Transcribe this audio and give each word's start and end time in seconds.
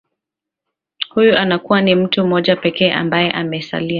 huyu 1.09 1.37
anakuwa 1.37 1.81
ni 1.81 1.95
mtuu 1.95 2.27
moja 2.27 2.55
pekee 2.55 2.91
ambaye 2.91 3.31
amesalia 3.31 3.89